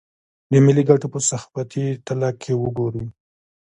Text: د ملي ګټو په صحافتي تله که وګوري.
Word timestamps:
د 0.51 0.53
ملي 0.65 0.83
ګټو 0.89 1.07
په 1.13 1.19
صحافتي 1.29 1.85
تله 2.05 2.29
که 2.41 2.51
وګوري. 2.63 3.05